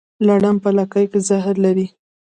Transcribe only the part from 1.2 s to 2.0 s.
زهر لري